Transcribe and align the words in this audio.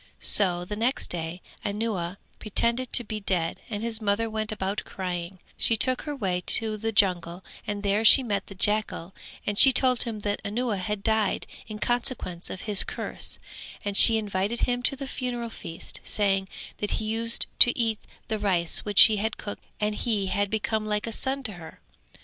So 0.19 0.65
the 0.65 0.75
next 0.75 1.11
day 1.11 1.43
Anuwa 1.63 2.17
pretended 2.39 2.91
to 2.91 3.03
be 3.03 3.19
dead 3.19 3.61
and 3.69 3.83
his 3.83 4.01
mother 4.01 4.31
went 4.31 4.51
about 4.51 4.83
crying; 4.83 5.37
she 5.57 5.77
took 5.77 6.01
her 6.09 6.15
way 6.15 6.41
to 6.57 6.75
the 6.75 6.91
jungle 6.91 7.45
and 7.67 7.83
there 7.83 8.03
she 8.03 8.23
met 8.23 8.47
the 8.47 8.55
jackal 8.55 9.13
and 9.45 9.59
she 9.59 9.71
told 9.71 10.01
him 10.01 10.17
that 10.21 10.41
Anuwa 10.43 10.79
had 10.79 11.03
died 11.03 11.45
in 11.67 11.77
consequence 11.77 12.49
of 12.49 12.61
his 12.61 12.83
curse 12.83 13.37
and 13.85 13.95
she 13.95 14.17
invited 14.17 14.61
him 14.61 14.81
to 14.81 14.95
the 14.95 15.05
funeral 15.05 15.51
feast, 15.51 15.99
saying 16.03 16.49
that 16.79 16.93
he 16.97 17.05
used 17.05 17.45
to 17.59 17.77
eat 17.77 17.99
the 18.27 18.39
rice 18.39 18.79
which 18.79 18.97
she 18.97 19.17
had 19.17 19.37
cooked 19.37 19.63
and 19.79 19.93
he 19.93 20.25
had 20.25 20.49
become 20.49 20.83
like 20.83 21.05
a 21.05 21.11
son 21.11 21.43
to 21.43 21.51
her. 21.53 21.79